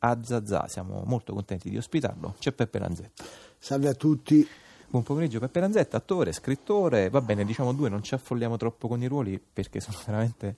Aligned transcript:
a 0.00 0.18
Zazà. 0.22 0.66
Siamo 0.68 1.02
molto 1.06 1.32
contenti 1.32 1.70
di 1.70 1.76
ospitarlo. 1.76 2.34
C'è 2.38 2.52
Peppe 2.52 2.78
Lanzetta. 2.78 3.24
Salve 3.58 3.88
a 3.88 3.94
tutti. 3.94 4.46
Buon 4.90 5.02
pomeriggio 5.02 5.38
Peppe 5.38 5.60
Lanzetta, 5.60 5.98
attore, 5.98 6.32
scrittore, 6.32 7.10
va 7.10 7.20
bene, 7.20 7.44
diciamo 7.44 7.74
due, 7.74 7.90
non 7.90 8.02
ci 8.02 8.14
affolliamo 8.14 8.56
troppo 8.56 8.88
con 8.88 9.02
i 9.02 9.06
ruoli 9.06 9.38
perché 9.38 9.80
sono 9.80 9.98
veramente, 10.06 10.56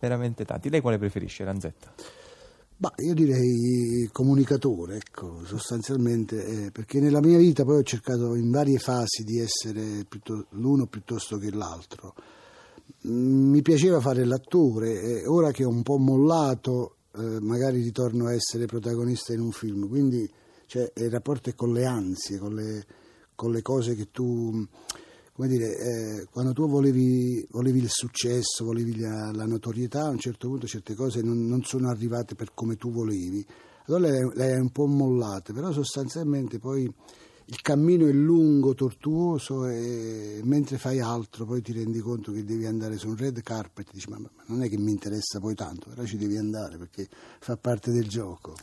veramente 0.00 0.44
tanti. 0.44 0.68
Lei 0.68 0.80
quale 0.80 0.98
preferisce, 0.98 1.44
Lanzetta? 1.44 1.92
Bah, 2.80 2.92
io 2.96 3.14
direi 3.14 4.08
comunicatore, 4.10 4.96
ecco, 4.96 5.44
sostanzialmente, 5.44 6.44
eh, 6.44 6.70
perché 6.72 6.98
nella 6.98 7.20
mia 7.20 7.38
vita 7.38 7.64
poi 7.64 7.78
ho 7.78 7.82
cercato 7.82 8.34
in 8.34 8.50
varie 8.50 8.78
fasi 8.78 9.22
di 9.24 9.38
essere 9.38 10.04
piuttosto, 10.08 10.46
l'uno 10.50 10.86
piuttosto 10.86 11.38
che 11.38 11.52
l'altro. 11.52 12.14
Mm, 13.06 13.50
mi 13.50 13.62
piaceva 13.62 14.00
fare 14.00 14.24
l'attore 14.24 15.00
e 15.00 15.26
ora 15.26 15.52
che 15.52 15.64
ho 15.64 15.68
un 15.68 15.82
po' 15.82 15.98
mollato 15.98 16.97
eh, 17.18 17.40
magari 17.40 17.82
ritorno 17.82 18.26
a 18.26 18.32
essere 18.32 18.66
protagonista 18.66 19.32
in 19.32 19.40
un 19.40 19.52
film, 19.52 19.88
quindi 19.88 20.28
cioè, 20.66 20.90
il 20.96 21.10
rapporto 21.10 21.50
è 21.50 21.54
con 21.54 21.72
le 21.72 21.84
ansie, 21.84 22.38
con 22.38 22.54
le 22.54 22.86
con 23.38 23.52
le 23.52 23.62
cose 23.62 23.94
che 23.94 24.10
tu, 24.10 24.66
come 25.32 25.46
dire, 25.46 25.76
eh, 25.76 26.26
quando 26.28 26.52
tu 26.52 26.66
volevi, 26.66 27.46
volevi, 27.50 27.78
il 27.78 27.88
successo, 27.88 28.64
volevi 28.64 28.98
la, 28.98 29.30
la, 29.32 29.46
notorietà, 29.46 30.06
a 30.06 30.10
un 30.10 30.18
certo 30.18 30.48
punto 30.48 30.66
certe 30.66 30.96
cose 30.96 31.22
non, 31.22 31.46
non 31.46 31.62
sono 31.62 31.88
arrivate 31.88 32.34
per 32.34 32.50
come 32.52 32.74
tu 32.74 32.90
volevi. 32.90 33.46
Allora 33.86 34.10
le, 34.10 34.32
le 34.34 34.44
hai 34.54 34.58
un 34.58 34.72
po' 34.72 34.86
mollate, 34.86 35.52
però 35.52 35.70
sostanzialmente 35.70 36.58
poi 36.58 36.92
il 37.50 37.62
cammino 37.62 38.06
è 38.06 38.12
lungo, 38.12 38.74
tortuoso 38.74 39.66
e 39.66 40.40
mentre 40.44 40.76
fai 40.76 41.00
altro 41.00 41.46
poi 41.46 41.62
ti 41.62 41.72
rendi 41.72 41.98
conto 42.00 42.30
che 42.30 42.44
devi 42.44 42.66
andare 42.66 42.98
su 42.98 43.08
un 43.08 43.16
red 43.16 43.40
carpet 43.40 43.88
dici 43.90 44.08
ma, 44.10 44.18
ma 44.18 44.28
non 44.46 44.62
è 44.62 44.68
che 44.68 44.76
mi 44.76 44.90
interessa 44.90 45.40
poi 45.40 45.54
tanto, 45.54 45.88
però 45.88 46.04
ci 46.04 46.18
devi 46.18 46.36
andare 46.36 46.76
perché 46.76 47.08
fa 47.40 47.56
parte 47.56 47.90
del 47.90 48.06
gioco. 48.06 48.54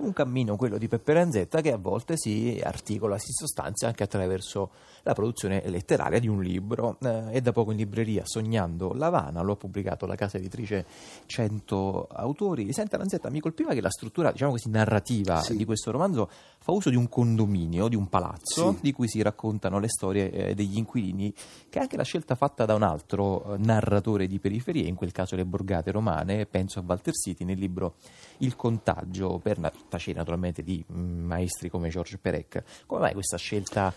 Un 0.00 0.14
cammino, 0.14 0.56
quello 0.56 0.78
di 0.78 0.88
Peppe 0.88 1.12
Ranzetta, 1.12 1.60
che 1.60 1.72
a 1.72 1.76
volte 1.76 2.16
si 2.16 2.58
articola, 2.64 3.18
si 3.18 3.32
sostanzia 3.32 3.86
anche 3.86 4.02
attraverso 4.02 4.70
la 5.02 5.12
produzione 5.12 5.62
letteraria 5.66 6.18
di 6.18 6.26
un 6.26 6.42
libro. 6.42 6.96
Eh, 7.02 7.32
è 7.32 7.40
da 7.42 7.52
poco 7.52 7.70
in 7.70 7.76
libreria 7.76 8.22
Sognando 8.24 8.94
Lavana, 8.94 9.42
lo 9.42 9.52
ha 9.52 9.56
pubblicato 9.56 10.06
la 10.06 10.14
casa 10.14 10.38
editrice 10.38 10.86
100 11.26 12.08
autori. 12.12 12.72
Senta 12.72 12.96
Ranzetta, 12.96 13.28
mi 13.28 13.40
colpiva 13.40 13.74
che 13.74 13.82
la 13.82 13.90
struttura, 13.90 14.32
diciamo 14.32 14.52
così, 14.52 14.70
narrativa 14.70 15.42
sì. 15.42 15.54
di 15.54 15.66
questo 15.66 15.90
romanzo 15.90 16.30
fa 16.62 16.72
uso 16.72 16.88
di 16.88 16.96
un 16.96 17.08
condominio, 17.10 17.88
di 17.88 17.96
un 17.96 18.08
palazzo, 18.08 18.72
sì. 18.72 18.78
di 18.80 18.92
cui 18.92 19.06
si 19.06 19.20
raccontano 19.20 19.78
le 19.78 19.88
storie 19.88 20.30
eh, 20.30 20.54
degli 20.54 20.78
inquilini, 20.78 21.30
che 21.68 21.78
è 21.78 21.82
anche 21.82 21.98
la 21.98 22.04
scelta 22.04 22.36
fatta 22.36 22.64
da 22.64 22.74
un 22.74 22.82
altro 22.82 23.54
eh, 23.54 23.58
narratore 23.58 24.26
di 24.26 24.38
periferie, 24.38 24.86
in 24.86 24.94
quel 24.94 25.12
caso 25.12 25.36
le 25.36 25.44
borgate 25.44 25.90
romane, 25.90 26.46
penso 26.46 26.78
a 26.78 26.84
Walter 26.86 27.12
City 27.12 27.44
nel 27.44 27.58
libro 27.58 27.96
Il 28.38 28.56
contagio 28.56 29.38
per 29.38 29.58
tacere 29.90 30.16
naturalmente 30.18 30.62
di 30.62 30.82
maestri 30.88 31.68
come 31.68 31.90
George 31.90 32.18
Perec. 32.18 32.62
Come 32.86 33.00
mai 33.00 33.12
questa 33.12 33.36
scelta 33.36 33.92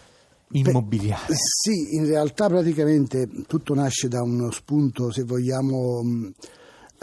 immobiliare? 0.51 1.27
Beh, 1.27 1.35
sì, 1.35 1.95
in 1.95 2.05
realtà 2.05 2.47
praticamente 2.47 3.27
tutto 3.47 3.73
nasce 3.73 4.07
da 4.07 4.21
uno 4.21 4.51
spunto, 4.51 5.11
se 5.11 5.23
vogliamo, 5.23 6.03
mm, 6.03 6.25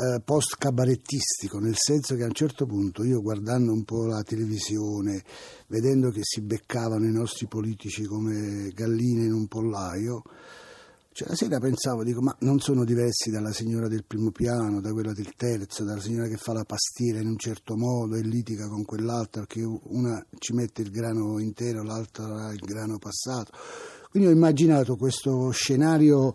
eh, 0.01 0.21
post 0.25 0.57
cabarettistico, 0.57 1.59
nel 1.59 1.77
senso 1.77 2.15
che 2.17 2.23
a 2.23 2.27
un 2.27 2.33
certo 2.33 2.65
punto 2.65 3.05
io 3.05 3.21
guardando 3.21 3.73
un 3.73 3.85
po' 3.85 4.07
la 4.07 4.23
televisione, 4.23 5.23
vedendo 5.67 6.11
che 6.11 6.21
si 6.23 6.41
beccavano 6.41 7.05
i 7.05 7.13
nostri 7.13 7.47
politici 7.47 8.05
come 8.05 8.71
galline 8.75 9.25
in 9.25 9.33
un 9.33 9.47
pollaio, 9.47 10.23
cioè, 11.21 11.29
la 11.29 11.35
sera 11.35 11.59
pensavo, 11.59 12.03
dico, 12.03 12.23
ma 12.23 12.35
non 12.41 12.61
sono 12.61 12.83
diversi 12.83 13.31
dalla 13.31 13.53
signora 13.53 13.89
del 13.89 14.05
primo 14.07 14.31
piano, 14.31 14.81
da 14.81 14.91
quella 14.91 15.13
del 15.13 15.35
terzo, 15.37 15.85
dalla 15.85 16.01
signora 16.01 16.29
che 16.29 16.39
fa 16.39 16.55
la 16.55 16.65
pastiera 16.65 17.21
in 17.21 17.27
un 17.27 17.37
certo 17.37 17.77
modo 17.77 18.17
e 18.17 18.23
litiga 18.23 18.67
con 18.69 18.87
quell'altra 18.87 19.43
perché 19.43 19.63
una 19.63 20.25
ci 20.39 20.55
mette 20.55 20.81
il 20.81 20.91
grano 20.91 21.39
intero, 21.39 21.83
l'altra 21.83 22.51
il 22.53 22.61
grano 22.61 22.97
passato. 22.97 23.53
Quindi 24.11 24.31
ho 24.31 24.33
immaginato 24.33 24.97
questo 24.97 25.51
scenario 25.51 26.33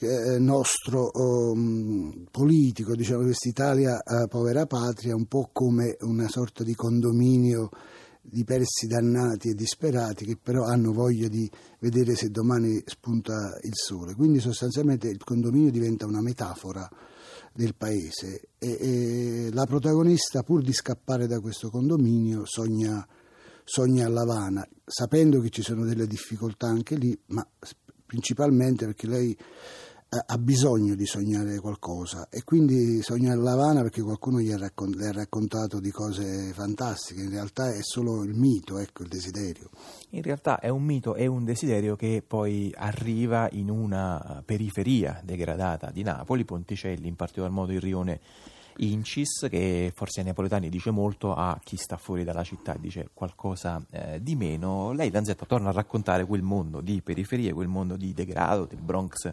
eh, 0.00 0.38
nostro 0.38 1.10
um, 1.14 2.26
politico, 2.30 2.94
diciamo 2.94 3.22
quest'Italia 3.22 4.02
eh, 4.02 4.28
povera 4.28 4.66
patria, 4.66 5.14
un 5.14 5.24
po' 5.24 5.48
come 5.54 5.96
una 6.00 6.28
sorta 6.28 6.62
di 6.62 6.74
condominio 6.74 7.70
di 8.24 8.44
persi 8.44 8.86
dannati 8.86 9.48
e 9.48 9.54
disperati 9.54 10.24
che 10.24 10.38
però 10.40 10.64
hanno 10.64 10.92
voglia 10.92 11.26
di 11.26 11.50
vedere 11.80 12.14
se 12.14 12.30
domani 12.30 12.80
spunta 12.86 13.58
il 13.62 13.74
sole. 13.74 14.14
Quindi 14.14 14.38
sostanzialmente 14.38 15.08
il 15.08 15.22
condominio 15.24 15.70
diventa 15.70 16.06
una 16.06 16.22
metafora 16.22 16.88
del 17.52 17.74
paese 17.74 18.48
e, 18.58 18.78
e 18.80 19.48
la 19.52 19.66
protagonista 19.66 20.42
pur 20.42 20.62
di 20.62 20.72
scappare 20.72 21.26
da 21.26 21.40
questo 21.40 21.68
condominio 21.68 22.44
sogna, 22.44 23.06
sogna 23.64 24.06
a 24.06 24.08
Lavana, 24.08 24.66
sapendo 24.84 25.40
che 25.40 25.50
ci 25.50 25.62
sono 25.62 25.84
delle 25.84 26.06
difficoltà 26.06 26.68
anche 26.68 26.94
lì, 26.94 27.18
ma 27.26 27.46
principalmente 28.06 28.86
perché 28.86 29.06
lei 29.06 29.36
ha 30.14 30.36
bisogno 30.36 30.94
di 30.94 31.06
sognare 31.06 31.58
qualcosa 31.58 32.28
e 32.28 32.44
quindi 32.44 33.00
sogna 33.00 33.34
Lavana 33.34 33.80
perché 33.80 34.02
qualcuno 34.02 34.40
gli 34.40 34.52
ha, 34.52 34.58
raccont- 34.58 34.94
le 34.94 35.06
ha 35.06 35.12
raccontato 35.12 35.80
di 35.80 35.90
cose 35.90 36.52
fantastiche, 36.52 37.22
in 37.22 37.30
realtà 37.30 37.72
è 37.72 37.82
solo 37.82 38.22
il 38.22 38.34
mito, 38.34 38.76
ecco 38.76 39.04
il 39.04 39.08
desiderio. 39.08 39.70
In 40.10 40.20
realtà 40.20 40.60
è 40.60 40.68
un 40.68 40.82
mito 40.82 41.14
e 41.14 41.26
un 41.26 41.44
desiderio 41.44 41.96
che 41.96 42.22
poi 42.26 42.70
arriva 42.76 43.48
in 43.52 43.70
una 43.70 44.42
periferia 44.44 45.18
degradata 45.24 45.90
di 45.90 46.02
Napoli, 46.02 46.44
Ponticelli, 46.44 47.08
in 47.08 47.16
particolar 47.16 47.50
modo 47.50 47.72
il 47.72 47.80
rione 47.80 48.20
Incis, 48.76 49.46
che 49.48 49.92
forse 49.94 50.20
ai 50.20 50.26
napoletani 50.26 50.68
dice 50.68 50.90
molto, 50.90 51.34
a 51.34 51.58
chi 51.64 51.78
sta 51.78 51.96
fuori 51.96 52.22
dalla 52.22 52.44
città 52.44 52.76
dice 52.78 53.08
qualcosa 53.14 53.82
eh, 53.90 54.22
di 54.22 54.36
meno. 54.36 54.92
Lei, 54.92 55.10
Lanzetta, 55.10 55.46
torna 55.46 55.70
a 55.70 55.72
raccontare 55.72 56.26
quel 56.26 56.42
mondo 56.42 56.82
di 56.82 57.00
periferie, 57.00 57.54
quel 57.54 57.68
mondo 57.68 57.96
di 57.96 58.12
degrado, 58.12 58.66
del 58.66 58.80
Bronx 58.80 59.30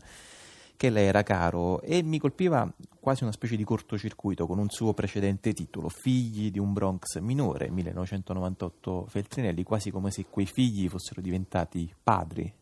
che 0.79 0.89
le 0.89 1.01
era 1.01 1.23
caro 1.23 1.81
e 1.81 2.01
mi 2.01 2.19
colpiva 2.19 2.73
quasi 3.01 3.23
una 3.23 3.33
specie 3.33 3.57
di 3.57 3.65
cortocircuito 3.65 4.47
con 4.47 4.59
un 4.59 4.69
suo 4.69 4.93
precedente 4.93 5.51
titolo, 5.51 5.89
Figli 5.89 6.51
di 6.51 6.57
un 6.57 6.71
Bronx 6.71 7.19
minore, 7.19 7.69
1998 7.69 9.07
Feltrinelli, 9.09 9.63
quasi 9.63 9.91
come 9.91 10.09
se 10.09 10.27
quei 10.29 10.45
figli 10.45 10.87
fossero 10.87 11.19
diventati 11.19 11.93
padri. 12.01 12.53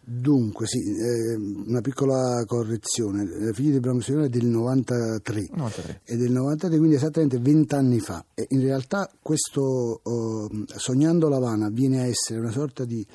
Dunque, 0.00 0.66
sì, 0.66 0.78
eh, 0.78 1.34
una 1.66 1.82
piccola 1.82 2.42
correzione. 2.46 3.52
Figli 3.52 3.72
di 3.72 3.80
Bronx 3.80 4.08
Minore 4.08 4.28
è 4.28 4.30
del 4.30 4.46
93, 4.46 5.48
93. 5.52 6.00
È 6.04 6.16
del 6.16 6.32
93, 6.32 6.78
quindi 6.78 6.96
esattamente 6.96 7.38
vent'anni 7.38 8.00
fa. 8.00 8.24
E 8.32 8.46
in 8.48 8.62
realtà 8.62 9.10
questo 9.20 10.00
oh, 10.02 10.48
Sognando 10.64 11.28
Lavana 11.28 11.68
viene 11.68 12.00
a 12.00 12.06
essere 12.06 12.40
una 12.40 12.52
sorta 12.52 12.86
di... 12.86 13.06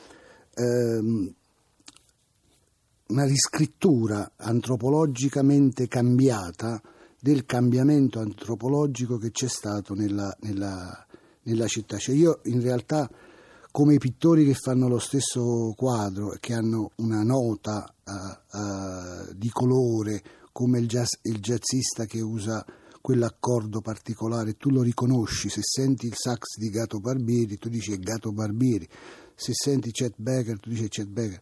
Eh, 0.53 1.33
una 3.07 3.25
riscrittura 3.25 4.33
antropologicamente 4.37 5.87
cambiata 5.87 6.81
del 7.19 7.45
cambiamento 7.45 8.19
antropologico 8.19 9.17
che 9.17 9.31
c'è 9.31 9.47
stato 9.47 9.93
nella, 9.93 10.35
nella, 10.41 11.05
nella 11.43 11.67
città. 11.67 11.97
Cioè 11.97 12.15
io 12.15 12.39
in 12.43 12.61
realtà 12.61 13.09
come 13.71 13.95
i 13.95 13.97
pittori 13.97 14.45
che 14.45 14.53
fanno 14.53 14.87
lo 14.87 14.99
stesso 14.99 15.73
quadro 15.75 16.37
che 16.39 16.53
hanno 16.53 16.91
una 16.97 17.23
nota 17.23 17.91
uh, 18.05 18.57
uh, 18.57 19.33
di 19.33 19.49
colore, 19.49 20.21
come 20.51 20.77
il, 20.77 20.87
jazz, 20.87 21.13
il, 21.23 21.39
jazzista 21.39 22.05
che 22.05 22.21
usa 22.21 22.63
quell'accordo 23.01 23.81
particolare, 23.81 24.57
tu 24.57 24.69
lo 24.69 24.83
riconosci, 24.83 25.49
se 25.49 25.61
senti 25.63 26.05
il 26.05 26.13
sax 26.15 26.57
di 26.57 26.69
Gato 26.69 26.99
Barbieri, 26.99 27.57
tu 27.57 27.67
dici 27.67 27.97
Gato 27.97 28.31
Barbieri, 28.31 28.87
se 29.33 29.53
senti 29.53 29.91
Chet 29.91 30.13
Baker, 30.17 30.59
tu 30.59 30.69
dici 30.69 30.87
Chet 30.87 31.07
Baker. 31.07 31.41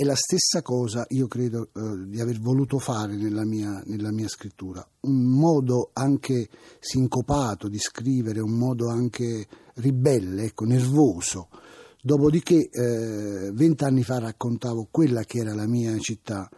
E 0.00 0.04
la 0.04 0.14
stessa 0.14 0.62
cosa 0.62 1.04
io 1.08 1.26
credo 1.26 1.70
eh, 1.74 2.06
di 2.06 2.20
aver 2.20 2.38
voluto 2.38 2.78
fare 2.78 3.16
nella 3.16 3.44
mia, 3.44 3.82
nella 3.86 4.12
mia, 4.12 4.28
scrittura, 4.28 4.88
un 5.00 5.24
modo 5.24 5.90
anche 5.92 6.48
sincopato 6.78 7.66
di 7.66 7.80
scrivere, 7.80 8.38
un 8.38 8.56
modo 8.56 8.90
anche 8.90 9.48
ribelle, 9.74 10.44
ecco, 10.44 10.66
nervoso. 10.66 11.48
Dopodiché 12.00 12.68
eh, 12.70 13.50
vent'anni 13.52 14.04
fa 14.04 14.20
raccontavo 14.20 14.86
quella 14.88 15.24
che 15.24 15.38
era 15.38 15.52
la 15.52 15.66
mia 15.66 15.98
città, 15.98 16.48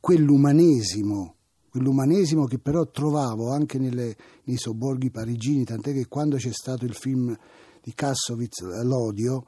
quell'umanesimo, 0.00 1.34
quell'umanesimo 1.68 2.46
che 2.46 2.58
però 2.58 2.88
trovavo 2.88 3.52
anche 3.52 3.78
nelle, 3.78 4.16
nei 4.44 4.56
sobborghi 4.56 5.10
parigini, 5.10 5.64
tant'è 5.64 5.92
che 5.92 6.06
quando 6.08 6.36
c'è 6.36 6.52
stato 6.52 6.86
il 6.86 6.94
film 6.94 7.36
di 7.82 7.92
Kassovitz, 7.92 8.62
L'odio, 8.82 9.44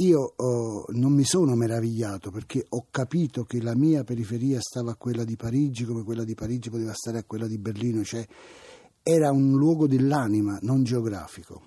io 0.00 0.34
oh, 0.36 0.84
non 0.90 1.12
mi 1.12 1.24
sono 1.24 1.54
meravigliato 1.54 2.30
perché 2.30 2.64
ho 2.68 2.86
capito 2.90 3.44
che 3.44 3.60
la 3.60 3.74
mia 3.74 4.04
periferia 4.04 4.60
stava 4.60 4.92
a 4.92 4.96
quella 4.96 5.24
di 5.24 5.34
Parigi 5.34 5.84
come 5.84 6.04
quella 6.04 6.22
di 6.22 6.34
Parigi 6.34 6.70
poteva 6.70 6.92
stare 6.92 7.18
a 7.18 7.24
quella 7.24 7.46
di 7.46 7.58
Berlino, 7.58 8.04
cioè 8.04 8.24
era 9.02 9.30
un 9.30 9.56
luogo 9.56 9.88
dell'anima, 9.88 10.58
non 10.62 10.84
geografico. 10.84 11.62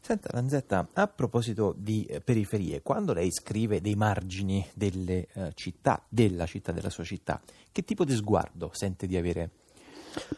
Senta 0.00 0.30
Lanzetta, 0.32 0.88
a 0.94 1.06
proposito 1.06 1.76
di 1.78 2.04
eh, 2.06 2.20
periferie, 2.20 2.82
quando 2.82 3.12
lei 3.12 3.30
scrive 3.30 3.80
dei 3.80 3.94
margini 3.94 4.66
delle 4.74 5.28
eh, 5.32 5.52
città, 5.54 6.04
della 6.08 6.46
città, 6.46 6.72
della 6.72 6.90
sua 6.90 7.04
città, 7.04 7.40
che 7.70 7.84
tipo 7.84 8.04
di 8.04 8.16
sguardo 8.16 8.70
sente 8.72 9.06
di 9.06 9.16
avere 9.16 9.50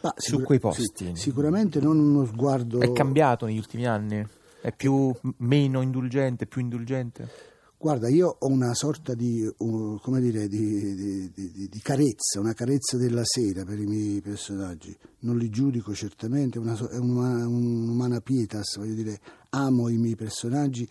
Ma 0.01 0.13
su 0.17 0.43
quei 0.43 0.59
posti. 0.59 0.83
Sì, 0.93 1.11
sicuramente 1.15 1.79
non 1.79 1.97
uno 1.97 2.25
sguardo... 2.25 2.79
È 2.79 2.91
cambiato 2.91 3.47
negli 3.47 3.57
ultimi 3.57 3.87
anni? 3.87 4.23
È 4.65 4.73
più 4.75 5.13
meno 5.37 5.83
indulgente, 5.83 6.47
più 6.47 6.59
indulgente? 6.59 7.29
Guarda, 7.77 8.09
io 8.09 8.35
ho 8.39 8.47
una 8.47 8.73
sorta 8.73 9.13
di, 9.13 9.47
uh, 9.57 10.19
dire, 10.19 10.47
di, 10.47 11.29
di, 11.31 11.69
di, 11.69 11.79
carezza, 11.83 12.39
una 12.39 12.53
carezza 12.53 12.97
della 12.97 13.21
sera 13.23 13.63
per 13.63 13.77
i 13.77 13.85
miei 13.85 14.21
personaggi. 14.21 14.97
Non 15.19 15.37
li 15.37 15.51
giudico 15.51 15.93
certamente, 15.93 16.57
una, 16.57 16.75
è 16.89 16.97
una, 16.97 17.47
un'umana 17.47 18.21
pietas, 18.21 18.77
voglio 18.77 18.95
dire, 18.95 19.19
amo 19.49 19.87
i 19.89 19.97
miei 19.97 20.15
personaggi 20.15 20.89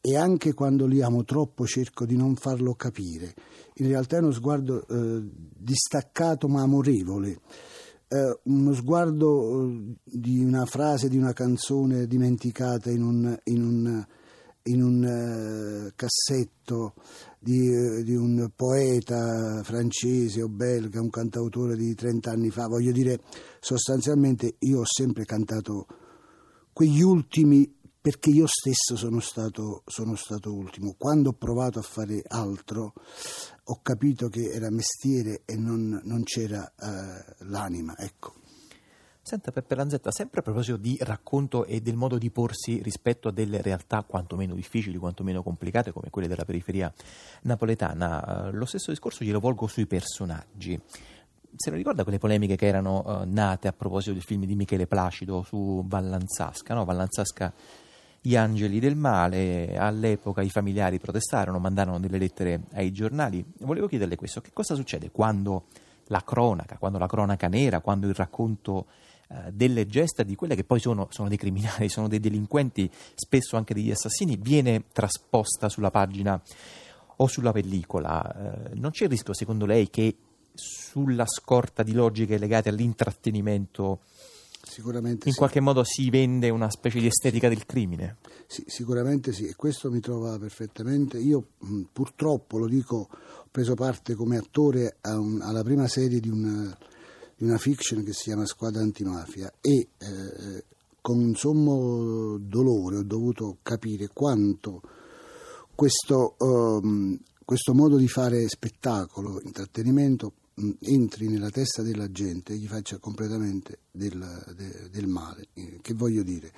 e 0.00 0.16
anche 0.16 0.54
quando 0.54 0.86
li 0.86 1.02
amo 1.02 1.22
troppo 1.22 1.66
cerco 1.66 2.06
di 2.06 2.16
non 2.16 2.34
farlo 2.36 2.72
capire. 2.72 3.34
In 3.74 3.88
realtà 3.88 4.16
è 4.16 4.20
uno 4.20 4.30
sguardo 4.30 4.86
eh, 4.88 5.22
distaccato 5.54 6.48
ma 6.48 6.62
amorevole. 6.62 7.40
Eh, 8.12 8.40
uno 8.42 8.74
sguardo 8.74 9.64
eh, 9.64 9.94
di 10.04 10.44
una 10.44 10.66
frase 10.66 11.08
di 11.08 11.16
una 11.16 11.32
canzone 11.32 12.06
dimenticata 12.06 12.90
in 12.90 13.02
un, 13.02 13.38
in 13.44 13.62
un 13.62 14.06
in 14.64 14.82
un 14.82 15.02
uh, 15.02 15.92
cassetto 15.96 16.94
di, 17.38 17.68
uh, 17.68 18.02
di, 18.02 18.14
un 18.14 18.50
poeta 18.54 19.62
francese 19.64 20.42
o 20.42 20.48
belga, 20.48 21.00
un 21.00 21.10
cantautore 21.10 21.74
di 21.74 21.94
30 21.94 22.30
anni 22.30 22.50
fa. 22.50 22.68
Voglio 22.68 22.92
dire, 22.92 23.18
sostanzialmente 23.58 24.56
io 24.60 24.80
ho 24.80 24.86
sempre 24.86 25.24
cantato 25.24 25.86
quegli 26.72 27.00
ultimi 27.00 27.74
perché 28.02 28.30
io 28.30 28.46
stesso 28.46 28.96
sono 28.96 29.20
stato, 29.20 29.82
sono 29.86 30.16
stato 30.16 30.52
ultimo. 30.52 30.96
Quando 30.98 31.30
ho 31.30 31.34
provato 31.34 31.78
a 31.78 31.82
fare 31.82 32.22
altro 32.26 32.94
ho 33.64 33.80
capito 33.82 34.28
che 34.28 34.50
era 34.52 34.70
mestiere 34.70 35.42
e 35.44 35.56
non, 35.56 36.00
non 36.04 36.22
c'era 36.24 36.72
uh, 36.76 37.44
l'anima. 37.44 37.96
Ecco. 37.96 38.34
Senta 39.24 39.52
Peppe 39.52 39.76
Lanzetta, 39.76 40.10
sempre 40.10 40.40
a 40.40 40.42
proposito 40.42 40.76
di 40.76 40.96
racconto 41.00 41.64
e 41.64 41.80
del 41.80 41.94
modo 41.94 42.18
di 42.18 42.30
porsi 42.30 42.82
rispetto 42.82 43.28
a 43.28 43.30
delle 43.32 43.62
realtà 43.62 44.02
quantomeno 44.02 44.52
difficili, 44.52 44.98
quantomeno 44.98 45.44
complicate 45.44 45.92
come 45.92 46.10
quelle 46.10 46.26
della 46.26 46.44
periferia 46.44 46.92
napoletana, 47.42 48.48
eh, 48.48 48.50
lo 48.50 48.64
stesso 48.64 48.90
discorso 48.90 49.24
glielo 49.24 49.38
volgo 49.38 49.68
sui 49.68 49.86
personaggi. 49.86 50.80
Se 51.54 51.70
lo 51.70 51.76
ricorda 51.76 52.02
quelle 52.02 52.18
polemiche 52.18 52.56
che 52.56 52.66
erano 52.66 53.04
uh, 53.04 53.22
nate 53.24 53.68
a 53.68 53.72
proposito 53.72 54.12
del 54.12 54.22
film 54.22 54.44
di 54.44 54.56
Michele 54.56 54.88
Placido 54.88 55.42
su 55.42 55.84
Vallanzasca, 55.86 56.74
no? 56.74 56.84
Vallanzasca 56.84 57.52
gli 58.24 58.36
angeli 58.36 58.78
del 58.78 58.94
male, 58.94 59.76
all'epoca 59.76 60.42
i 60.42 60.48
familiari 60.48 61.00
protestarono, 61.00 61.58
mandarono 61.58 61.98
delle 61.98 62.18
lettere 62.18 62.60
ai 62.74 62.92
giornali. 62.92 63.44
Volevo 63.58 63.88
chiederle 63.88 64.14
questo, 64.14 64.40
che 64.40 64.50
cosa 64.52 64.76
succede 64.76 65.10
quando 65.10 65.64
la 66.06 66.22
cronaca, 66.24 66.78
quando 66.78 66.98
la 66.98 67.08
cronaca 67.08 67.48
nera, 67.48 67.80
quando 67.80 68.06
il 68.06 68.14
racconto 68.14 68.86
eh, 69.28 69.50
delle 69.52 69.86
gesta 69.86 70.22
di 70.22 70.36
quelle 70.36 70.54
che 70.54 70.62
poi 70.62 70.78
sono, 70.78 71.08
sono, 71.10 71.26
dei 71.26 71.36
criminali, 71.36 71.88
sono 71.90 72.06
dei 72.06 72.20
delinquenti, 72.20 72.88
spesso 73.14 73.56
anche 73.56 73.74
degli 73.74 73.90
assassini, 73.90 74.36
viene 74.36 74.84
trasposta 74.92 75.68
sulla 75.68 75.90
pagina 75.90 76.40
o 77.16 77.26
sulla 77.26 77.50
pellicola. 77.50 78.68
Eh, 78.70 78.74
non 78.74 78.92
c'è 78.92 79.04
il 79.04 79.10
rischio, 79.10 79.34
secondo 79.34 79.66
lei, 79.66 79.90
che 79.90 80.16
sulla 80.54 81.26
scorta 81.26 81.82
di 81.82 81.92
logiche 81.92 82.38
legate 82.38 82.68
all'intrattenimento 82.68 84.00
Sicuramente 84.62 85.26
in 85.26 85.32
sì. 85.32 85.38
qualche 85.38 85.60
modo 85.60 85.82
si 85.84 86.08
vende 86.08 86.48
una 86.48 86.70
specie 86.70 87.00
di 87.00 87.06
estetica 87.06 87.48
del 87.48 87.66
crimine? 87.66 88.16
Sì, 88.46 88.64
sicuramente 88.66 89.32
sì, 89.32 89.46
e 89.46 89.54
questo 89.54 89.90
mi 89.90 90.00
trova 90.00 90.38
perfettamente. 90.38 91.18
Io 91.18 91.44
purtroppo, 91.92 92.58
lo 92.58 92.68
dico, 92.68 93.08
ho 93.10 93.48
preso 93.50 93.74
parte 93.74 94.14
come 94.14 94.36
attore 94.36 94.96
un, 95.02 95.40
alla 95.42 95.62
prima 95.62 95.88
serie 95.88 96.20
di 96.20 96.28
una 96.28 96.76
di 97.42 97.48
una 97.48 97.58
fiction 97.58 98.04
che 98.04 98.12
si 98.12 98.24
chiama 98.24 98.46
Squadra 98.46 98.82
Antimafia 98.82 99.52
e 99.60 99.88
eh, 99.98 100.64
con 101.00 101.18
un 101.18 101.34
sommo 101.34 102.38
dolore 102.38 102.98
ho 102.98 103.02
dovuto 103.02 103.58
capire 103.62 104.08
quanto 104.12 104.80
questo, 105.74 106.36
um, 106.38 107.18
questo 107.44 107.74
modo 107.74 107.96
di 107.96 108.06
fare 108.06 108.46
spettacolo, 108.46 109.40
intrattenimento, 109.42 110.26
mh, 110.26 110.41
entri 110.80 111.28
nella 111.28 111.50
testa 111.50 111.82
della 111.82 112.10
gente 112.10 112.52
e 112.52 112.56
gli 112.56 112.66
faccia 112.66 112.98
completamente 112.98 113.78
del, 113.90 114.18
de, 114.56 114.88
del 114.90 115.06
male. 115.06 115.48
Eh, 115.54 115.78
che 115.80 115.94
voglio 115.94 116.22
dire? 116.22 116.52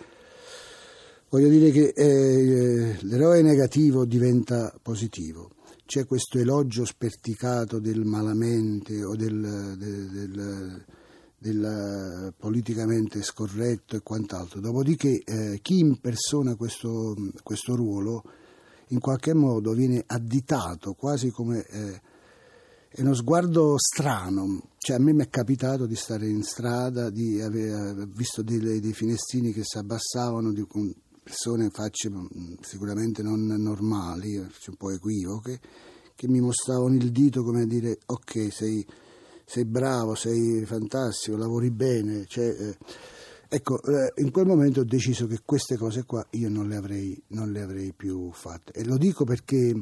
Voglio 1.28 1.48
dire 1.48 1.70
che 1.70 1.92
eh, 1.96 2.96
l'eroe 3.00 3.42
negativo 3.42 4.04
diventa 4.04 4.72
positivo 4.80 5.50
c'è 5.86 6.06
questo 6.06 6.38
elogio 6.38 6.84
sperticato 6.84 7.78
del 7.78 8.04
malamente 8.04 9.04
o 9.04 9.14
del, 9.14 9.74
del, 9.76 10.10
del, 10.10 10.84
del 11.38 12.34
politicamente 12.36 13.22
scorretto 13.22 13.96
e 13.96 14.00
quant'altro. 14.00 14.60
Dopodiché 14.60 15.22
eh, 15.22 15.58
chi 15.60 15.78
impersona 15.78 16.56
questo, 16.56 17.14
questo, 17.42 17.74
ruolo 17.76 18.22
in 18.88 18.98
qualche 18.98 19.34
modo 19.34 19.72
viene 19.72 20.02
additato 20.06 20.94
quasi 20.94 21.30
come 21.30 21.66
eh, 21.66 22.00
è 22.96 23.00
uno 23.00 23.14
sguardo 23.14 23.74
strano. 23.76 24.68
Cioè, 24.78 24.96
a 24.96 25.00
me 25.00 25.12
mi 25.12 25.24
è 25.24 25.28
capitato 25.28 25.84
di 25.84 25.96
stare 25.96 26.28
in 26.28 26.44
strada, 26.44 27.10
di 27.10 27.40
aver 27.40 28.06
visto 28.06 28.40
dei, 28.42 28.80
dei 28.80 28.92
finestrini 28.92 29.52
che 29.52 29.62
si 29.64 29.78
abbassavano 29.78 30.52
di, 30.52 30.64
persone 31.20 31.70
facce 31.70 32.08
mm, 32.08 32.54
sicuramente 32.60 33.24
non 33.24 33.46
normali, 33.46 34.36
un 34.36 34.76
po' 34.76 34.92
equivoche, 34.92 35.58
che 36.14 36.28
mi 36.28 36.40
mostravano 36.40 36.94
il 36.94 37.10
dito 37.10 37.42
come 37.42 37.62
a 37.62 37.66
dire 37.66 37.98
ok 38.06 38.52
sei, 38.52 38.86
sei 39.44 39.64
bravo, 39.64 40.14
sei 40.14 40.64
fantastico, 40.64 41.36
lavori 41.36 41.72
bene. 41.72 42.26
Cioè, 42.26 42.46
eh, 42.46 42.76
ecco, 43.48 43.82
eh, 43.82 44.12
in 44.22 44.30
quel 44.30 44.46
momento 44.46 44.80
ho 44.80 44.84
deciso 44.84 45.26
che 45.26 45.40
queste 45.44 45.76
cose 45.76 46.04
qua 46.04 46.24
io 46.30 46.48
non 46.48 46.68
le 46.68 46.76
avrei, 46.76 47.20
non 47.28 47.50
le 47.50 47.60
avrei 47.60 47.92
più 47.92 48.30
fatte. 48.30 48.70
E 48.70 48.84
lo 48.84 48.98
dico 48.98 49.24
perché 49.24 49.74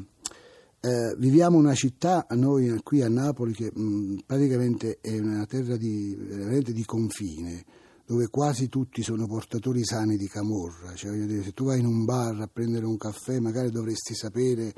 eh, 0.84 1.14
viviamo 1.16 1.58
una 1.58 1.74
città, 1.74 2.26
noi 2.30 2.76
qui 2.82 3.02
a 3.02 3.08
Napoli, 3.08 3.52
che 3.52 3.70
mh, 3.72 3.82
mm, 3.82 4.16
praticamente 4.26 4.98
è 5.00 5.16
una 5.16 5.46
terra 5.46 5.76
di, 5.76 6.16
veramente 6.18 6.72
di 6.72 6.84
confine 6.84 7.64
dove 8.04 8.26
quasi 8.28 8.68
tutti 8.68 9.00
sono 9.00 9.26
portatori 9.26 9.84
sani 9.84 10.16
di 10.16 10.26
camorra. 10.26 10.92
Cioè, 10.94 11.12
dire, 11.24 11.44
se 11.44 11.52
tu 11.52 11.66
vai 11.66 11.78
in 11.78 11.86
un 11.86 12.04
bar 12.04 12.40
a 12.40 12.48
prendere 12.52 12.84
un 12.84 12.96
caffè, 12.96 13.38
magari 13.38 13.70
dovresti 13.70 14.14
sapere, 14.14 14.74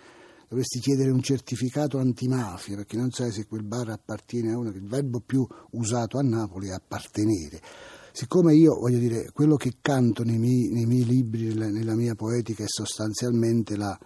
dovresti 0.47 0.79
chiedere 0.79 1.11
un 1.11 1.23
certificato 1.23 1.99
antimafia, 1.99 2.77
perché 2.77 2.99
non 2.99 3.11
sai 3.11 3.33
se 3.33 3.47
quel 3.47 3.65
bar 3.65 3.89
appartiene 3.89 4.53
a 4.53 4.59
uno, 4.59 4.71
che 4.71 4.79
il 4.79 4.87
verbo 4.87 5.21
più 5.21 5.47
usato 5.71 6.19
a 6.19 6.23
Napoli 6.23 6.69
è 6.69 6.73
appartenere. 6.73 7.63
Siccome 8.13 8.55
io, 8.55 8.79
voglio 8.79 8.99
dire, 8.99 9.31
quello 9.33 9.57
che 9.57 9.79
canto 9.81 10.23
nei 10.23 10.39
miei, 10.39 10.69
nei 10.69 10.85
miei 10.85 11.05
libri, 11.07 11.47
nella, 11.47 11.71
nella, 11.71 11.95
mia 11.95 12.15
poetica, 12.15 12.63
è 12.63 12.69
sostanzialmente 12.69 13.75
la, 13.77 13.99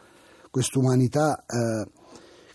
quest'umanità 0.50 1.44
eh, 1.46 1.86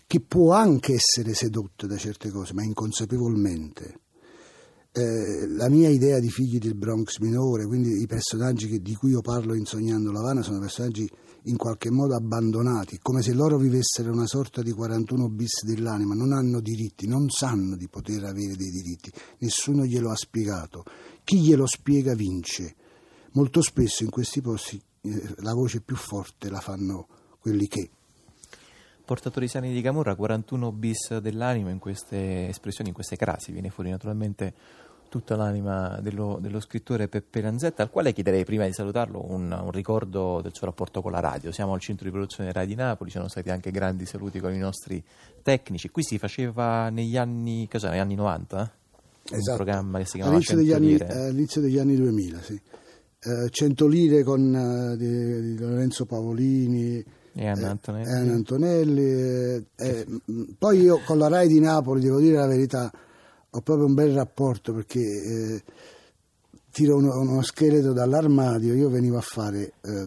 che 0.06 0.20
può 0.20 0.52
anche 0.52 0.94
essere 0.94 1.34
sedotta 1.34 1.86
da 1.86 1.96
certe 1.96 2.30
cose, 2.30 2.52
ma 2.52 2.62
inconsapevolmente 2.62 4.00
eh, 4.96 5.48
la 5.48 5.68
mia 5.68 5.88
idea 5.88 6.20
di 6.20 6.30
figli 6.30 6.58
del 6.58 6.76
Bronx 6.76 7.18
minore, 7.18 7.66
quindi 7.66 8.00
i 8.00 8.06
personaggi 8.06 8.68
che, 8.68 8.80
di 8.80 8.94
cui 8.94 9.10
io 9.10 9.22
parlo 9.22 9.54
in 9.54 9.64
Sognando 9.64 10.12
Lavana 10.12 10.40
sono 10.40 10.60
personaggi 10.60 11.10
in 11.46 11.56
qualche 11.56 11.90
modo 11.90 12.14
abbandonati, 12.14 13.00
come 13.02 13.20
se 13.20 13.32
loro 13.32 13.58
vivessero 13.58 14.12
una 14.12 14.26
sorta 14.26 14.62
di 14.62 14.70
41 14.70 15.28
bis 15.30 15.64
dell'anima, 15.64 16.14
non 16.14 16.32
hanno 16.32 16.60
diritti, 16.60 17.08
non 17.08 17.28
sanno 17.28 17.76
di 17.76 17.88
poter 17.88 18.22
avere 18.22 18.54
dei 18.54 18.70
diritti, 18.70 19.10
nessuno 19.38 19.84
glielo 19.84 20.10
ha 20.10 20.16
spiegato. 20.16 20.84
Chi 21.24 21.40
glielo 21.40 21.66
spiega 21.66 22.14
vince. 22.14 22.76
Molto 23.32 23.62
spesso 23.62 24.04
in 24.04 24.10
questi 24.10 24.40
posti 24.40 24.80
eh, 25.00 25.34
la 25.38 25.54
voce 25.54 25.80
più 25.80 25.96
forte 25.96 26.48
la 26.48 26.60
fanno 26.60 27.08
quelli 27.40 27.66
che 27.66 27.90
portatori 29.04 29.48
sani 29.48 29.72
di 29.72 29.80
Camorra, 29.82 30.14
41 30.14 30.72
bis 30.72 31.18
dell'anima 31.18 31.70
in 31.70 31.78
queste 31.78 32.48
espressioni, 32.48 32.88
in 32.88 32.94
queste 32.94 33.16
crasi, 33.16 33.52
viene 33.52 33.70
fuori 33.70 33.90
naturalmente 33.90 34.54
tutta 35.08 35.36
l'anima 35.36 36.00
dello, 36.00 36.38
dello, 36.40 36.58
scrittore 36.58 37.06
Peppe 37.06 37.40
Lanzetta, 37.40 37.82
al 37.82 37.90
quale 37.90 38.12
chiederei 38.12 38.44
prima 38.44 38.66
di 38.66 38.72
salutarlo 38.72 39.24
un, 39.30 39.52
un, 39.52 39.70
ricordo 39.70 40.40
del 40.40 40.52
suo 40.52 40.66
rapporto 40.66 41.02
con 41.02 41.12
la 41.12 41.20
radio. 41.20 41.52
Siamo 41.52 41.72
al 41.72 41.78
centro 41.78 42.06
di 42.06 42.10
produzione 42.10 42.50
Rai 42.50 42.66
di 42.66 42.74
Napoli, 42.74 43.10
ci 43.10 43.16
sono 43.16 43.28
stati 43.28 43.50
anche 43.50 43.70
grandi 43.70 44.06
saluti 44.06 44.40
con 44.40 44.52
i 44.52 44.58
nostri 44.58 45.00
tecnici. 45.42 45.88
Qui 45.90 46.02
si 46.02 46.18
faceva 46.18 46.88
negli 46.88 47.16
anni, 47.16 47.68
cosa, 47.70 47.90
negli 47.90 48.00
anni 48.00 48.16
90? 48.16 48.72
Esatto. 49.30 49.50
Un 49.50 49.56
programma 49.56 49.98
che 49.98 50.04
si 50.06 50.18
chiamava 50.18 50.36
all'inizio 50.36 50.56
degli, 50.56 50.72
anni, 50.72 50.98
all'inizio 50.98 51.60
degli 51.60 51.78
anni 51.78 51.96
2000, 51.96 52.42
sì. 52.42 52.60
Uh, 53.24 53.48
100 53.48 53.86
lire 53.86 54.22
con, 54.24 54.52
uh, 54.52 54.96
di, 54.96 55.54
di, 55.54 55.58
Lorenzo 55.58 56.06
Pavolini 56.06 57.02
e 57.34 57.48
Anna 57.48 57.70
Antonelli. 57.70 58.08
Eh, 58.08 58.32
Antonelli 58.32 59.66
eh, 59.76 60.06
poi 60.56 60.80
io 60.80 61.00
con 61.04 61.18
la 61.18 61.28
RAI 61.28 61.48
di 61.48 61.58
Napoli, 61.58 62.00
devo 62.00 62.20
dire 62.20 62.36
la 62.36 62.46
verità, 62.46 62.90
ho 63.50 63.60
proprio 63.60 63.86
un 63.86 63.94
bel 63.94 64.12
rapporto 64.12 64.72
perché 64.72 65.00
eh, 65.00 65.62
tiro 66.70 66.96
uno, 66.96 67.18
uno, 67.18 67.42
scheletro 67.42 67.92
dall'armadio, 67.92 68.74
io 68.74 68.88
venivo 68.88 69.16
a 69.16 69.20
fare 69.20 69.72
eh, 69.80 70.06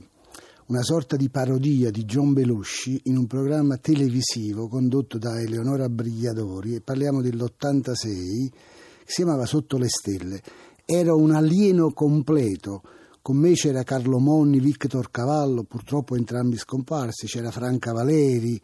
una 0.67 0.81
sorta 0.83 1.15
di 1.15 1.29
parodia 1.29 1.91
di 1.91 2.05
John 2.05 2.33
Belushi 2.33 3.01
in 3.05 3.17
un 3.17 3.27
programma 3.27 3.77
televisivo 3.77 4.67
condotto 4.67 5.17
da 5.17 5.39
Eleonora 5.39 5.89
Brigliadori 5.89 6.75
e 6.75 6.81
parliamo 6.81 7.21
dell'86 7.21 7.93
che 7.93 9.13
si 9.13 9.23
chiamava 9.23 9.45
Sotto 9.45 9.77
le 9.77 9.87
stelle. 9.87 10.41
Era 10.85 11.13
un 11.13 11.33
alieno 11.33 11.91
completo. 11.91 12.81
Con 13.27 13.39
me 13.39 13.51
c'era 13.55 13.83
Carlo 13.83 14.19
Monni, 14.19 14.61
Victor 14.61 15.11
Cavallo, 15.11 15.63
purtroppo 15.63 16.15
entrambi 16.15 16.55
scomparsi, 16.55 17.27
c'era 17.27 17.51
Franca 17.51 17.91
Valeri 17.91 18.57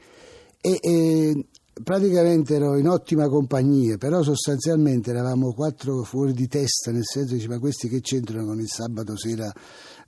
e, 0.61 0.77
e 0.79 1.47
praticamente 1.83 2.55
ero 2.55 2.77
in 2.77 2.87
ottima 2.87 3.27
compagnia, 3.27 3.97
però 3.97 4.23
sostanzialmente 4.23 5.09
eravamo 5.09 5.51
quattro 5.51 6.03
fuori 6.03 6.31
di 6.31 6.47
testa, 6.47 6.91
nel 6.91 7.03
senso 7.03 7.35
che 7.35 7.45
ma 7.49 7.59
questi 7.59 7.89
che 7.89 7.99
c'entrano 7.99 8.45
con 8.45 8.61
il 8.61 8.69
sabato 8.69 9.17
sera 9.17 9.51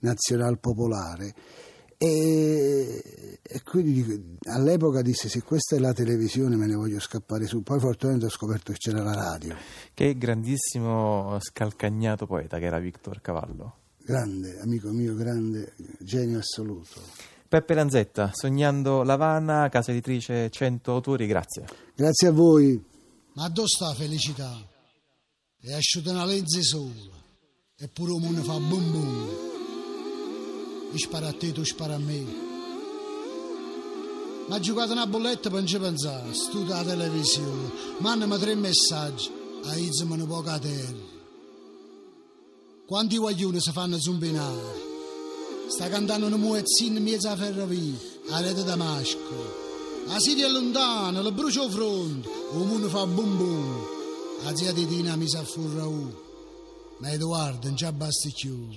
nazional 0.00 0.58
popolare. 0.58 1.34
E, 1.98 3.38
e, 3.42 3.62
quindi 3.62 4.38
all'epoca 4.44 5.02
disse 5.02 5.28
se 5.28 5.42
questa 5.42 5.76
è 5.76 5.78
la 5.78 5.92
televisione 5.92 6.56
me 6.56 6.66
ne 6.66 6.76
voglio 6.76 6.98
scappare 6.98 7.44
su. 7.44 7.62
Poi 7.62 7.78
fortunatamente 7.78 8.24
ho 8.24 8.34
scoperto 8.34 8.72
che 8.72 8.78
c'era 8.78 9.02
la 9.02 9.12
radio. 9.12 9.54
Che 9.92 10.16
grandissimo 10.16 11.36
scalcagnato 11.40 12.24
poeta 12.24 12.58
che 12.58 12.64
era 12.64 12.78
Victor 12.78 13.20
Cavallo 13.20 13.84
grande, 14.06 14.60
amico 14.60 14.92
mio, 14.92 15.16
grande 15.16 15.74
genio 15.98 16.38
assoluto 16.38 17.00
Peppe 17.48 17.74
Lanzetta, 17.74 18.30
Sognando 18.32 19.02
Lavana, 19.02 19.68
casa 19.68 19.90
editrice 19.90 20.50
100 20.50 20.92
autori, 20.92 21.26
grazie. 21.26 21.64
Grazie 21.94 22.28
a 22.28 22.32
voi. 22.32 22.84
Ma 23.34 23.48
dove 23.48 23.68
sta 23.68 23.94
felicità? 23.94 24.52
È 25.60 25.72
asciutta 25.72 26.10
una 26.10 26.24
lenza 26.24 26.60
sola, 26.60 26.92
eppure 27.76 28.12
un 28.12 28.20
mondo 28.20 28.42
fa 28.42 28.58
bum 28.58 28.90
bum. 28.90 29.28
Io 30.90 30.98
sparo 30.98 31.26
a 31.26 31.32
te, 31.32 31.52
tu 31.52 31.62
spara 31.64 31.94
a 31.94 31.98
me. 31.98 32.24
Ma 34.48 34.56
ha 34.56 34.60
giocato 34.60 34.92
una 34.92 35.06
bolletta 35.06 35.48
per 35.48 35.58
non 35.58 35.66
ci 35.66 35.78
pensare, 35.78 36.34
studia 36.34 36.76
la 36.76 36.84
televisione, 36.84 37.70
mandami 37.98 38.38
tre 38.38 38.54
messaggi, 38.56 39.30
a 39.64 39.76
Izzo 39.76 40.04
me 40.06 40.24
poco 40.26 40.50
a 40.50 40.58
terra. 40.58 41.15
Quanti 42.86 43.18
guaglioni 43.18 43.60
si 43.60 43.72
fanno 43.72 43.98
zumbinare? 43.98 44.84
sta 45.68 45.88
cantando 45.88 46.26
una 46.26 46.36
muezzina 46.36 46.98
in 46.98 47.04
mezzo 47.04 47.26
alla 47.26 47.36
ferrovia, 47.36 47.98
a 48.30 48.40
rete 48.40 48.62
Damasco. 48.62 49.64
La 50.06 50.20
Siria 50.20 50.46
è 50.46 50.48
lontana, 50.48 51.20
la 51.20 51.32
brucia 51.32 51.62
al 51.62 51.70
fronte, 51.70 52.28
il 52.28 52.58
mondo 52.64 52.88
fa 52.88 53.04
bum 53.04 53.36
bum. 53.36 53.86
La 54.44 54.54
zia 54.54 54.72
di 54.72 54.86
Tina 54.86 55.16
mi 55.16 55.28
sa 55.28 55.42
furra 55.42 55.84
u. 55.84 56.14
Ma 56.98 57.10
Edoardo 57.10 57.66
non 57.66 57.76
ci 57.76 57.90
basta 57.90 58.28
più. 58.32 58.68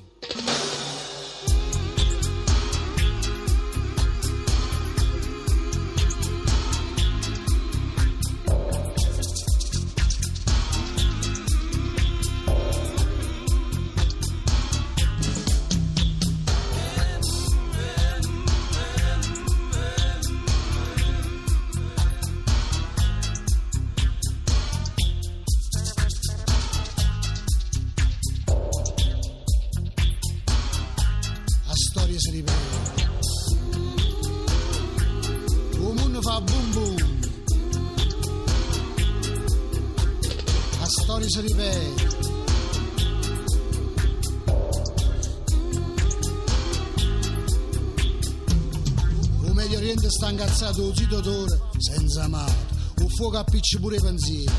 Il 49.90 49.96
Oriente 49.96 50.16
sta 50.16 50.30
incazzato 50.30 50.84
un 50.84 50.96
zito 50.96 51.20
d'ora 51.20 51.60
senza 51.80 52.22
amato. 52.22 52.54
Un 53.00 53.10
fuoco 53.10 53.38
appicci 53.38 53.80
pure 53.80 53.96
i 53.96 54.00
pensieri. 54.00 54.54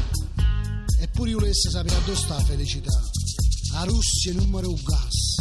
Eppure 0.99 1.31
io 1.31 1.39
lesse 1.39 1.71
sapere 1.71 2.01
dove 2.05 2.17
sta 2.17 2.35
la 2.35 2.43
felicità. 2.43 3.01
La 3.75 3.85
Russia 3.85 4.33
numero 4.33 4.71
un 4.71 4.81
gas. 4.83 5.37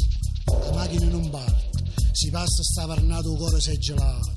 La 0.45 0.71
macchina 0.73 1.07
non 1.07 1.27
parte 1.31 1.69
si 2.11 2.29
passa 2.29 2.61
sta 2.61 2.85
varnato 2.85 3.33
cuore 3.33 3.59
si 3.59 3.71
è 3.71 3.77
gelato. 3.77 4.29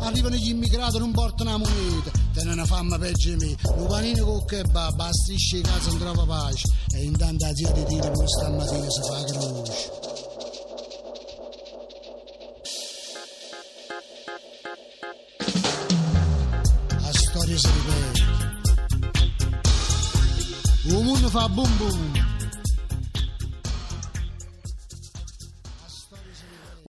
Arrivano 0.00 0.34
gli 0.34 0.48
immigrati, 0.48 0.98
non 0.98 1.12
portano 1.12 1.50
la 1.50 1.56
moneta, 1.58 2.10
te 2.32 2.42
ne 2.42 2.64
famma 2.64 2.98
peggio 2.98 3.36
di 3.36 3.44
me. 3.44 3.56
Un 3.76 3.86
panino 3.86 4.24
con 4.24 4.44
kebab, 4.44 4.96
bastisce 4.96 5.60
casa 5.60 5.88
non 5.90 5.98
trova 5.98 6.24
pace. 6.24 6.66
E 6.94 7.04
intanto 7.04 7.44
la 7.44 7.54
zia 7.54 7.70
di 7.70 7.84
dire 7.84 8.10
pure 8.10 8.26
stamattina 8.26 8.90
si 8.90 9.00
fa 9.02 9.24
croce. 9.24 10.05
Storia 21.36 22.15
si 22.15 22.15